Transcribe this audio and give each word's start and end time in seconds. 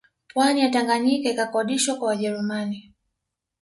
Pwani 0.33 0.61
ya 0.61 0.69
Tanganyika 0.69 1.29
ikakodishwa 1.29 1.95
kwa 1.95 2.07
Wajerumani 2.07 2.93